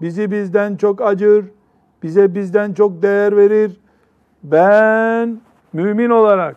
[0.00, 1.44] Bizi bizden çok acır,
[2.02, 3.80] bize bizden çok değer verir.
[4.42, 5.40] Ben
[5.72, 6.56] mümin olarak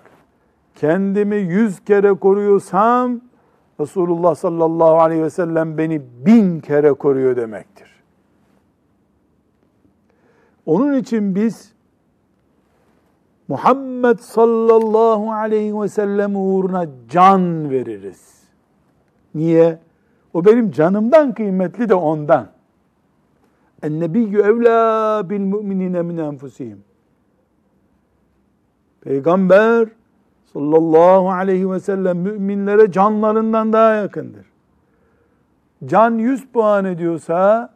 [0.76, 3.22] kendimi yüz kere koruyorsam,
[3.80, 7.89] Resulullah sallallahu aleyhi ve sellem beni bin kere koruyor demektir.
[10.70, 11.74] Onun için biz
[13.48, 18.44] Muhammed sallallahu aleyhi ve sellem uğruna can veririz.
[19.36, 19.80] Niye?
[20.34, 22.48] O benim canımdan kıymetli de ondan.
[23.84, 26.84] En-nebiyyü evlâ bil mu'minine min enfusihim.
[29.02, 29.90] Peygamber
[30.54, 34.46] sallallahu aleyhi ve sellem müminlere canlarından daha yakındır.
[35.86, 37.74] Can 100 puan ediyorsa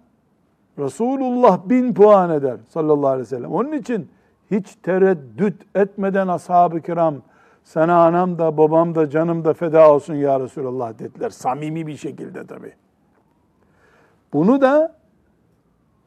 [0.79, 3.51] Resulullah bin puan eder sallallahu aleyhi ve sellem.
[3.51, 4.09] Onun için
[4.51, 7.15] hiç tereddüt etmeden ashab-ı kiram
[7.63, 11.29] sana anam da babam da canım da feda olsun ya Resulallah dediler.
[11.29, 12.73] Samimi bir şekilde tabi.
[14.33, 14.95] Bunu da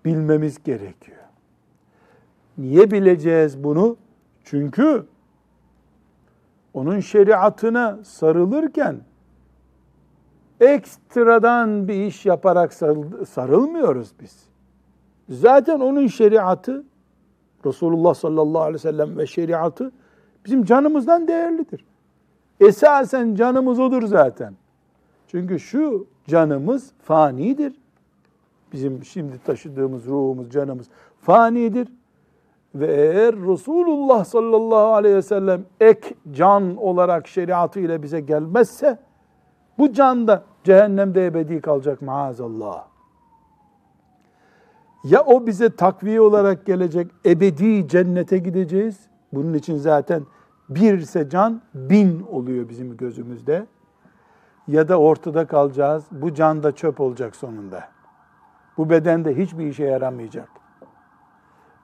[0.04, 1.18] bilmemiz gerekiyor.
[2.58, 3.96] Niye bileceğiz bunu?
[4.44, 5.06] Çünkü
[6.74, 9.00] onun şeriatına sarılırken
[10.60, 12.74] ekstradan bir iş yaparak
[13.28, 14.46] sarılmıyoruz biz.
[15.28, 16.84] Zaten onun şeriatı
[17.66, 19.92] Resulullah sallallahu aleyhi ve sellem ve şeriatı
[20.44, 21.84] bizim canımızdan değerlidir.
[22.60, 24.54] Esasen canımız odur zaten.
[25.28, 27.74] Çünkü şu canımız fanidir.
[28.72, 30.86] Bizim şimdi taşıdığımız ruhumuz, canımız
[31.20, 31.88] fanidir.
[32.74, 38.98] Ve eğer Resulullah sallallahu aleyhi ve sellem ek can olarak şeriatı ile bize gelmezse
[39.78, 42.95] bu can da cehennemde ebedi kalacak maazallah.
[45.06, 49.00] Ya o bize takviye olarak gelecek ebedi cennete gideceğiz.
[49.32, 50.22] Bunun için zaten
[50.68, 53.66] birse can bin oluyor bizim gözümüzde.
[54.68, 56.04] Ya da ortada kalacağız.
[56.10, 57.88] Bu can da çöp olacak sonunda.
[58.76, 60.48] Bu bedende hiçbir işe yaramayacak.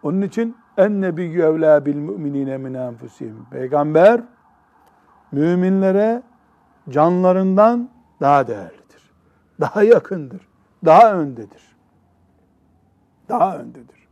[0.02, 3.46] Onun için en nebiyyü evlâ bil müminine min enfusihim.
[3.50, 4.20] Peygamber
[5.32, 6.22] müminlere
[6.88, 7.88] canlarından
[8.20, 9.12] daha değerlidir.
[9.61, 10.48] Daha yakındır.
[10.85, 11.71] Daha öndedir.
[13.28, 14.08] Daha öndedir.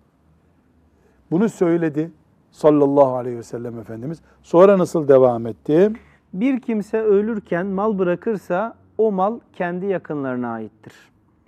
[1.31, 2.11] Bunu söyledi
[2.51, 4.18] sallallahu aleyhi ve sellem Efendimiz.
[4.42, 5.92] Sonra nasıl devam etti?
[6.33, 10.94] Bir kimse ölürken mal bırakırsa o mal kendi yakınlarına aittir.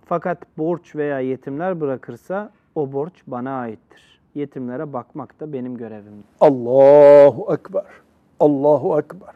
[0.05, 4.21] Fakat borç veya yetimler bırakırsa o borç bana aittir.
[4.35, 6.25] Yetimlere bakmak da benim görevimdir.
[6.41, 7.85] Allahu Ekber.
[8.41, 9.35] Allahu Ekber.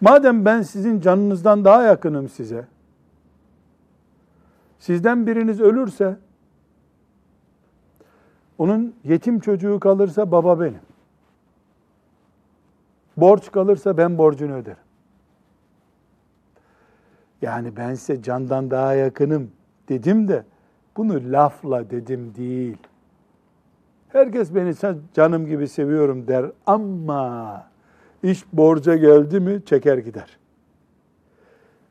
[0.00, 2.64] Madem ben sizin canınızdan daha yakınım size,
[4.78, 6.16] sizden biriniz ölürse,
[8.58, 10.80] onun yetim çocuğu kalırsa baba benim.
[13.16, 14.78] Borç kalırsa ben borcunu öderim.
[17.42, 19.50] Yani ben size candan daha yakınım
[19.88, 20.44] dedim de
[20.96, 22.76] bunu lafla dedim değil.
[24.08, 24.74] Herkes beni
[25.14, 27.66] canım gibi seviyorum der ama
[28.22, 30.38] iş borca geldi mi çeker gider.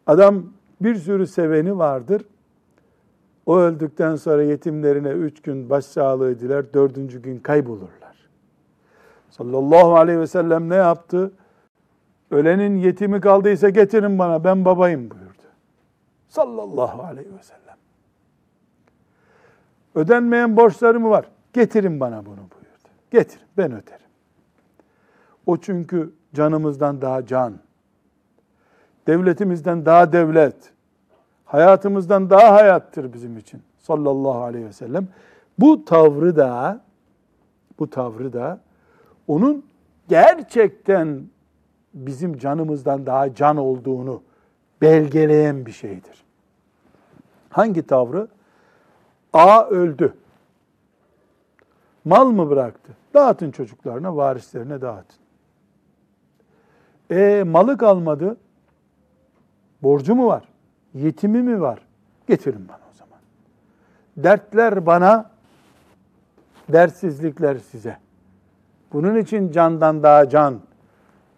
[0.08, 0.43] Adam
[0.82, 2.25] bir sürü seveni vardır.
[3.45, 8.29] O öldükten sonra yetimlerine üç gün başsağlığı diler, dördüncü gün kaybolurlar.
[9.29, 11.31] Sallallahu aleyhi ve sellem ne yaptı?
[12.31, 15.25] Ölenin yetimi kaldıysa getirin bana, ben babayım buyurdu.
[16.27, 17.75] Sallallahu aleyhi ve sellem.
[19.95, 21.25] Ödenmeyen borçları mı var?
[21.53, 22.89] Getirin bana bunu buyurdu.
[23.12, 24.05] Getir, ben öderim.
[25.45, 27.53] O çünkü canımızdan daha can,
[29.08, 30.55] devletimizden daha devlet,
[31.45, 35.08] hayatımızdan daha hayattır bizim için sallallahu aleyhi ve sellem.
[35.60, 36.81] Bu tavrı da
[37.79, 38.60] bu tavrı da
[39.27, 39.65] onun
[40.08, 41.23] gerçekten
[41.93, 44.21] bizim canımızdan daha can olduğunu
[44.81, 46.23] belgeleyen bir şeydir.
[47.49, 48.27] Hangi tavrı?
[49.34, 50.13] A öldü.
[52.05, 52.91] Mal mı bıraktı?
[53.13, 55.17] Dağıtın çocuklarına, varislerine dağıtın.
[57.12, 58.38] E malı kalmadı.
[59.84, 60.43] Borcu mu var?
[60.95, 61.79] Yetimi mi var?
[62.27, 63.19] Getirin bana o zaman.
[64.17, 65.31] Dertler bana,
[66.69, 67.97] dertsizlikler size.
[68.93, 70.60] Bunun için candan daha can.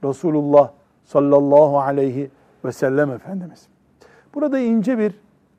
[0.03, 0.71] Resulullah
[1.05, 2.31] sallallahu aleyhi
[2.65, 3.67] ve sellem Efendimiz.
[4.33, 5.13] Burada ince bir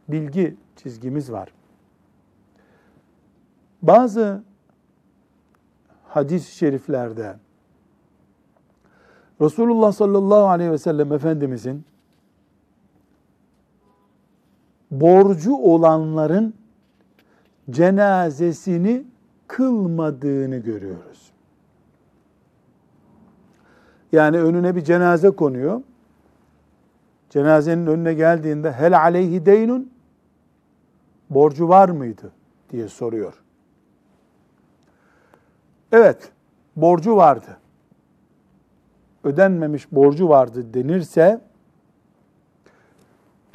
[0.09, 1.49] bilgi çizgimiz var.
[3.83, 4.43] Bazı
[6.09, 7.37] hadis-i şeriflerde
[9.41, 11.85] Resulullah sallallahu aleyhi ve sellem Efendimizin
[14.91, 16.55] borcu olanların
[17.71, 19.05] cenazesini
[19.47, 21.33] kılmadığını görüyoruz.
[24.13, 25.83] Yani önüne bir cenaze konuyor.
[27.31, 29.93] Cenazenin önüne geldiğinde hel aleyhi deynun
[31.31, 32.33] borcu var mıydı
[32.71, 33.43] diye soruyor.
[35.93, 36.33] Evet,
[36.77, 37.57] borcu vardı.
[39.25, 41.41] Ödenmemiş borcu vardı denirse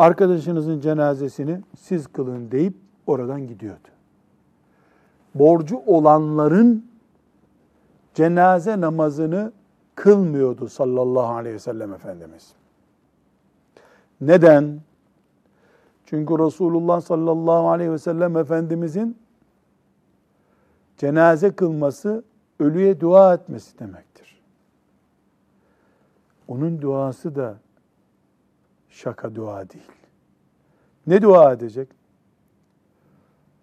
[0.04, 2.74] arkadaşınızın cenazesini siz kılın deyip
[3.08, 3.88] oradan gidiyordu.
[5.36, 6.86] Borcu olanların
[8.14, 9.52] cenaze namazını
[9.96, 12.54] kılmıyordu sallallahu aleyhi ve sellem Efendimiz.
[14.22, 14.80] Neden?
[16.06, 19.18] Çünkü Resulullah sallallahu aleyhi ve sellem Efendimizin
[20.98, 22.24] cenaze kılması
[22.60, 24.42] ölüye dua etmesi demektir.
[26.48, 27.58] Onun duası da
[28.94, 29.92] şaka dua değil.
[31.08, 31.90] Ne dua edecek?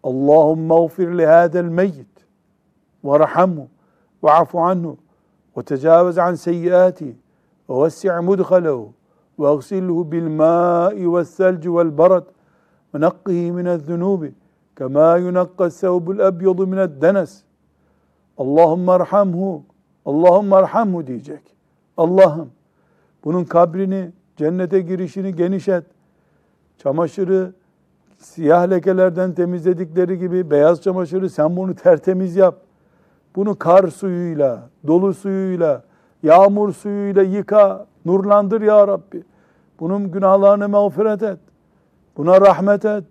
[0.03, 2.27] Allahümme gfir li hâdel meyyit
[3.05, 3.69] ve rahamhu
[4.25, 4.97] ve afu anhu
[5.57, 7.17] ve tecavüz an seyyiati
[7.71, 8.93] ve vesi' mudhalehu
[9.39, 12.27] ve agsilhu bil ma'i ve selci vel barad
[12.95, 14.35] ve nakkihi minel zunubi
[14.79, 17.43] kema yunakka sevbul ebyadu mined denes
[18.39, 19.63] Allahümme erhamhu
[20.07, 21.43] Allahümme erhamhu diyecek.
[21.97, 22.51] Allah'ım
[23.25, 25.85] bunun kabrini Cennete girişini genişlet.
[26.79, 27.53] Çamaşırı
[28.19, 32.55] siyah lekelerden temizledikleri gibi beyaz çamaşırı sen bunu tertemiz yap.
[33.37, 35.83] Bunu kar suyuyla, dolu suyuyla,
[36.23, 39.23] yağmur suyuyla yıka, nurlandır ya Rabbi.
[39.81, 41.39] Bunun günahlarını mağfiret et.
[42.17, 43.05] Buna rahmet et.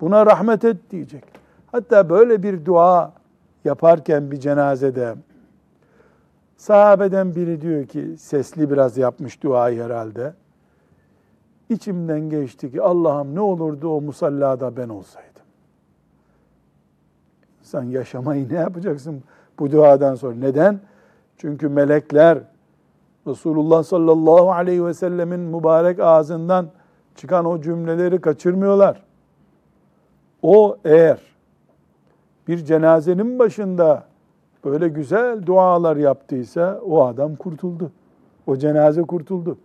[0.00, 1.24] Buna rahmet et diyecek.
[1.72, 3.12] Hatta böyle bir dua
[3.64, 5.14] yaparken bir cenazede
[6.56, 10.34] sahabeden biri diyor ki sesli biraz yapmış duayı herhalde.
[11.68, 15.42] İçimden geçti ki Allah'ım ne olurdu o musallada ben olsaydım.
[17.62, 19.22] Sen yaşamayı ne yapacaksın
[19.58, 20.34] bu duadan sonra?
[20.34, 20.80] Neden?
[21.36, 22.38] Çünkü melekler
[23.26, 26.66] Resulullah sallallahu aleyhi ve sellemin mübarek ağzından
[27.14, 29.02] çıkan o cümleleri kaçırmıyorlar.
[30.42, 31.18] O eğer
[32.48, 34.04] bir cenazenin başında
[34.64, 37.90] böyle güzel dualar yaptıysa o adam kurtuldu.
[38.46, 39.58] O cenaze kurtuldu.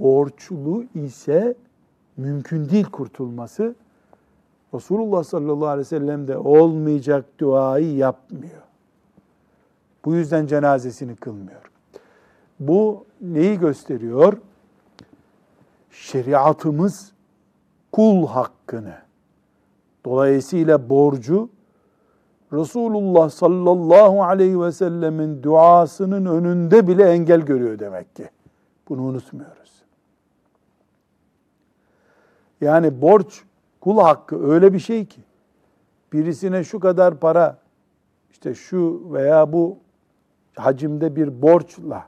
[0.00, 1.54] Borçlu ise
[2.16, 3.74] mümkün değil kurtulması.
[4.74, 8.62] Resulullah sallallahu aleyhi ve sellem de olmayacak duayı yapmıyor.
[10.04, 11.70] Bu yüzden cenazesini kılmıyor.
[12.60, 14.38] Bu neyi gösteriyor?
[15.90, 17.12] Şeriatımız
[17.92, 18.94] kul hakkını,
[20.04, 21.48] dolayısıyla borcu
[22.52, 28.30] Resulullah sallallahu aleyhi ve sellemin duasının önünde bile engel görüyor demek ki.
[28.88, 29.79] Bunu unutmuyoruz.
[32.60, 33.44] Yani borç
[33.80, 35.20] kul hakkı öyle bir şey ki
[36.12, 37.58] birisine şu kadar para
[38.30, 39.78] işte şu veya bu
[40.56, 42.06] hacimde bir borçla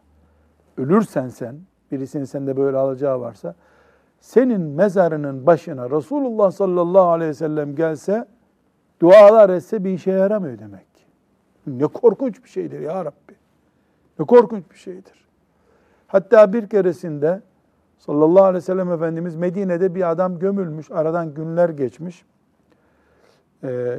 [0.77, 1.57] ölürsen sen,
[1.93, 3.55] birisinin sende böyle alacağı varsa,
[4.21, 8.27] senin mezarının başına Resulullah sallallahu aleyhi ve sellem gelse,
[9.01, 10.87] dualar etse bir işe yaramıyor demek.
[11.67, 13.35] Ne korkunç bir şeydir ya Rabbi.
[14.19, 15.29] Ne korkunç bir şeydir.
[16.07, 17.43] Hatta bir keresinde
[18.07, 22.25] sallallahu aleyhi ve sellem Efendimiz Medine'de bir adam gömülmüş, aradan günler geçmiş.
[23.65, 23.99] Ee,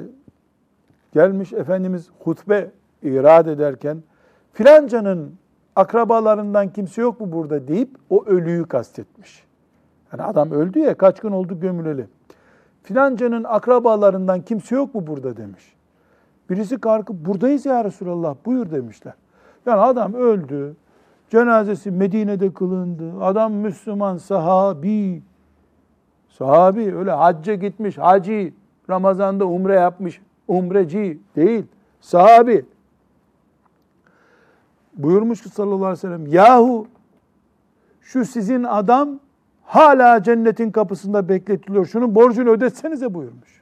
[1.13, 2.71] gelmiş Efendimiz hutbe
[3.03, 4.03] irad ederken,
[4.53, 5.35] filancanın
[5.75, 9.43] akrabalarından kimse yok mu burada deyip o ölüyü kastetmiş.
[10.11, 12.07] Yani adam öldü ya kaç gün oldu gömüleli.
[12.83, 15.75] Filancanın akrabalarından kimse yok mu burada demiş.
[16.49, 19.13] Birisi kalkıp buradayız ya Resulallah buyur demişler.
[19.65, 20.75] Yani adam öldü.
[21.33, 23.23] Cenazesi Medine'de kılındı.
[23.23, 25.21] Adam Müslüman, sahabi.
[26.29, 28.53] Sahabi öyle hacca gitmiş, haci.
[28.89, 31.65] Ramazan'da umre yapmış, umreci değil.
[32.01, 32.65] Sahabi.
[34.97, 36.87] Buyurmuş ki sallallahu aleyhi ve sellem, yahu
[38.01, 39.19] şu sizin adam
[39.63, 41.85] hala cennetin kapısında bekletiliyor.
[41.85, 43.61] Şunun borcunu ödetsenize buyurmuş.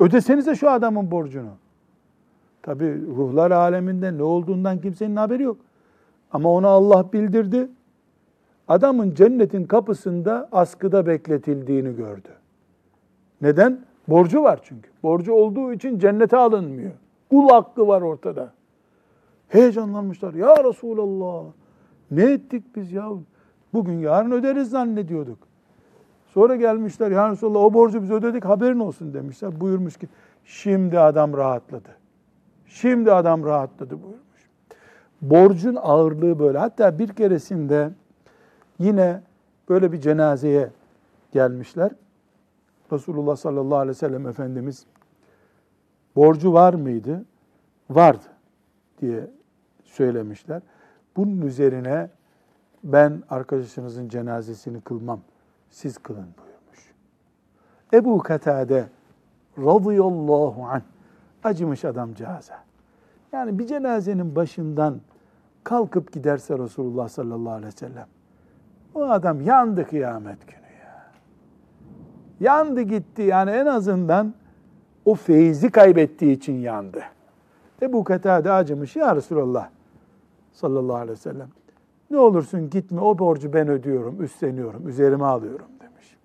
[0.00, 1.52] Ödesenize şu adamın borcunu.
[2.62, 5.65] Tabi ruhlar aleminde ne olduğundan kimsenin haberi yok.
[6.36, 7.68] Ama ona Allah bildirdi.
[8.68, 12.28] Adamın cennetin kapısında askıda bekletildiğini gördü.
[13.40, 13.78] Neden?
[14.08, 14.90] Borcu var çünkü.
[15.02, 16.92] Borcu olduğu için cennete alınmıyor.
[17.30, 18.52] Kul hakkı var ortada.
[19.48, 20.34] Heyecanlanmışlar.
[20.34, 21.44] Ya Resulallah
[22.10, 23.08] ne ettik biz ya?
[23.72, 25.38] Bugün yarın öderiz zannediyorduk.
[26.26, 29.60] Sonra gelmişler ya Resulallah o borcu biz ödedik haberin olsun demişler.
[29.60, 30.08] Buyurmuş ki
[30.44, 31.96] şimdi adam rahatladı.
[32.66, 34.25] Şimdi adam rahatladı buyurmuş.
[35.30, 36.58] Borcun ağırlığı böyle.
[36.58, 37.90] Hatta bir keresinde
[38.78, 39.22] yine
[39.68, 40.70] böyle bir cenazeye
[41.32, 41.90] gelmişler.
[42.92, 44.86] Resulullah sallallahu aleyhi ve sellem Efendimiz
[46.16, 47.24] borcu var mıydı?
[47.90, 48.26] Vardı
[49.00, 49.30] diye
[49.84, 50.62] söylemişler.
[51.16, 52.10] Bunun üzerine
[52.84, 55.20] ben arkadaşınızın cenazesini kılmam,
[55.70, 56.92] siz kılın buyurmuş.
[57.92, 58.88] Ebu Katade
[59.58, 60.82] radıyallahu anh
[61.44, 62.64] acımış adamcağıza.
[63.32, 65.00] Yani bir cenazenin başından
[65.66, 68.06] kalkıp giderse Resulullah sallallahu aleyhi ve sellem
[68.94, 71.10] o adam yandı kıyamet günü ya.
[72.40, 74.34] Yandı gitti yani en azından
[75.04, 77.02] o feyzi kaybettiği için yandı.
[77.82, 79.68] Ebu Katade acımış ya Resulallah
[80.52, 81.48] sallallahu aleyhi ve sellem.
[82.10, 86.16] Ne olursun gitme o borcu ben ödüyorum, üstleniyorum, üzerime alıyorum demiş.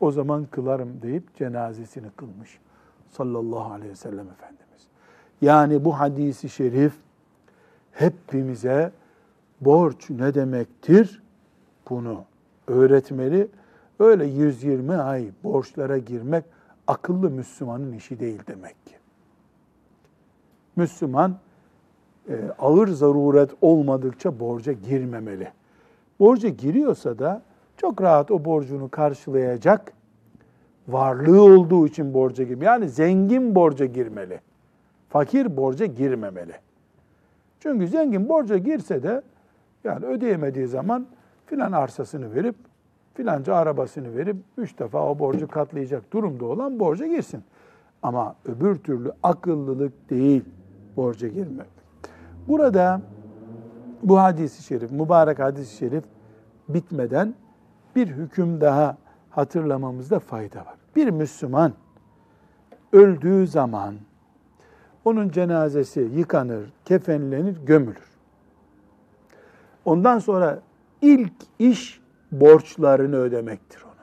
[0.00, 2.58] O zaman kılarım deyip cenazesini kılmış
[3.10, 4.86] sallallahu aleyhi ve sellem Efendimiz.
[5.40, 7.05] Yani bu hadisi şerif
[7.96, 8.92] hepimize
[9.60, 11.22] borç ne demektir
[11.90, 12.24] bunu
[12.66, 13.48] öğretmeli.
[13.98, 16.44] Öyle 120 ay borçlara girmek
[16.86, 18.94] akıllı Müslümanın işi değil demek ki.
[20.76, 21.36] Müslüman
[22.28, 25.52] e, ağır zaruret olmadıkça borca girmemeli.
[26.20, 27.42] Borca giriyorsa da
[27.76, 29.92] çok rahat o borcunu karşılayacak
[30.88, 32.64] varlığı olduğu için borca girmeli.
[32.64, 34.40] Yani zengin borca girmeli.
[35.08, 36.65] Fakir borca girmemeli.
[37.60, 39.22] Çünkü zengin borca girse de
[39.84, 41.06] yani ödeyemediği zaman
[41.46, 42.56] filan arsasını verip
[43.14, 47.42] filanca arabasını verip üç defa o borcu katlayacak durumda olan borca girsin.
[48.02, 50.44] Ama öbür türlü akıllılık değil
[50.96, 51.68] borca girmek.
[52.48, 53.00] Burada
[54.02, 56.04] bu hadisi şerif, mübarek hadisi şerif
[56.68, 57.34] bitmeden
[57.96, 58.96] bir hüküm daha
[59.30, 60.74] hatırlamamızda fayda var.
[60.96, 61.72] Bir Müslüman
[62.92, 63.94] öldüğü zaman
[65.06, 68.16] onun cenazesi yıkanır, kefenlenir, gömülür.
[69.84, 70.60] Ondan sonra
[71.02, 72.00] ilk iş
[72.32, 73.94] borçlarını ödemektir onun.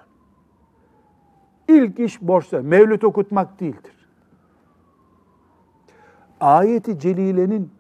[1.77, 2.61] İlk iş borçlar.
[2.61, 4.07] Mevlüt okutmak değildir.
[6.39, 7.71] Ayeti Celile'nin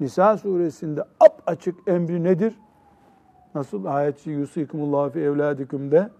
[0.00, 2.54] Nisa suresinde ap açık emri nedir?
[3.54, 6.10] Nasıl ayetçi yusikumullahu fi evladikümde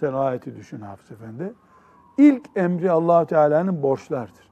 [0.00, 1.54] sen ayeti düşün Hafız Efendi.
[2.22, 4.50] İlk emri allah Teala'nın borçlardır.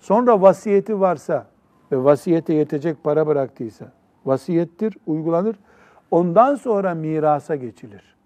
[0.00, 1.46] Sonra vasiyeti varsa
[1.92, 3.92] ve vasiyete yetecek para bıraktıysa
[4.24, 5.56] vasiyettir, uygulanır.
[6.10, 8.16] Ondan sonra mirasa geçilir.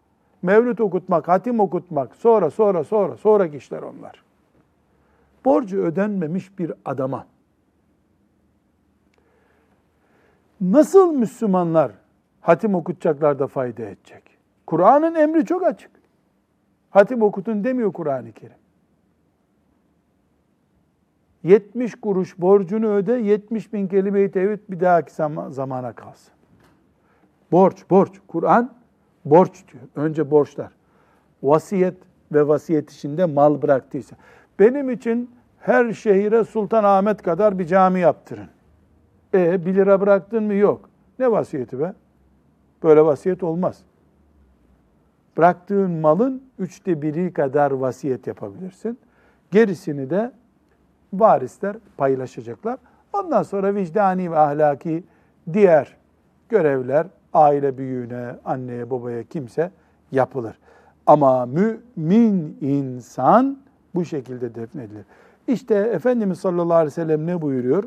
[0.42, 4.24] Mevlüt okutmak, hatim okutmak, sonra sonra sonra sonraki işler onlar.
[5.44, 7.26] Borcu ödenmemiş bir adama
[10.60, 11.92] nasıl Müslümanlar
[12.40, 14.22] hatim okutacaklar da fayda edecek?
[14.66, 15.90] Kur'an'ın emri çok açık.
[16.90, 18.59] Hatim okutun demiyor Kur'an-ı Kerim.
[21.42, 25.12] 70 kuruş borcunu öde, 70 bin kelime-i tevhid bir dahaki
[25.50, 26.32] zamana kalsın.
[27.52, 28.20] Borç, borç.
[28.28, 28.74] Kur'an
[29.24, 29.84] borç diyor.
[29.96, 30.72] Önce borçlar.
[31.42, 31.94] Vasiyet
[32.32, 34.16] ve vasiyet içinde mal bıraktıysa.
[34.58, 38.48] Benim için her şehire Sultanahmet kadar bir cami yaptırın.
[39.34, 40.54] E 1 lira bıraktın mı?
[40.54, 40.90] Yok.
[41.18, 41.94] Ne vasiyeti be?
[42.82, 43.82] Böyle vasiyet olmaz.
[45.36, 48.98] Bıraktığın malın üçte biri kadar vasiyet yapabilirsin.
[49.50, 50.32] Gerisini de
[51.12, 52.78] varisler paylaşacaklar.
[53.12, 55.04] Ondan sonra vicdani ve ahlaki
[55.52, 55.96] diğer
[56.48, 59.70] görevler aile büyüğüne, anneye, babaya kimse
[60.12, 60.58] yapılır.
[61.06, 63.58] Ama mümin insan
[63.94, 65.04] bu şekilde defnedilir.
[65.48, 67.84] İşte Efendimiz sallallahu aleyhi ve sellem ne buyuruyor?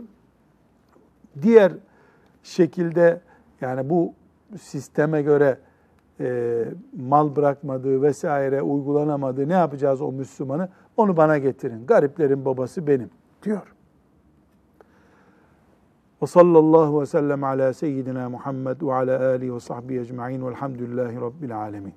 [1.41, 1.71] Diğer
[2.43, 3.21] şekilde
[3.61, 4.13] yani bu
[4.61, 5.57] sisteme göre
[6.19, 6.65] e,
[6.97, 10.69] mal bırakmadığı vesaire uygulanamadığı ne yapacağız o Müslümanı?
[10.97, 11.85] Onu bana getirin.
[11.85, 13.09] Gariplerin babası benim
[13.43, 13.73] diyor.
[16.21, 21.57] Ve sallallahu ve sellem ala seyyidina Muhammed ve ala alihi ve sahbihi ecma'in velhamdülillahi rabbil
[21.57, 21.93] alemin.